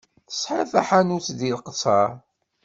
[0.29, 2.09] Tesɛiḍ taḥanut deg Leqṣeṛ?